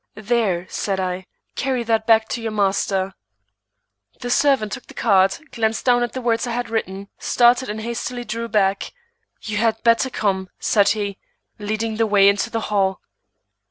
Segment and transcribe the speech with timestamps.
[0.15, 3.13] "There," said I, "carry that back to your master."
[4.19, 7.79] The servant took the card, glanced down at the words I had written, started and
[7.81, 8.93] hastily drew back.
[9.43, 11.19] "You had better come," said he,
[11.59, 12.99] leading the way into the hall.